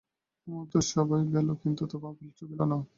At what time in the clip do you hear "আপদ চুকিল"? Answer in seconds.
2.11-2.61